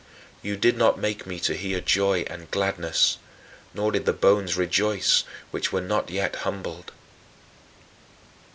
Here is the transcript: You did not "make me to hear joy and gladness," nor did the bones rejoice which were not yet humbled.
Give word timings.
You 0.41 0.57
did 0.57 0.77
not 0.77 0.97
"make 0.97 1.27
me 1.27 1.39
to 1.41 1.53
hear 1.55 1.79
joy 1.79 2.21
and 2.21 2.49
gladness," 2.49 3.19
nor 3.75 3.91
did 3.91 4.07
the 4.07 4.13
bones 4.13 4.57
rejoice 4.57 5.23
which 5.51 5.71
were 5.71 5.79
not 5.79 6.09
yet 6.09 6.37
humbled. 6.37 6.91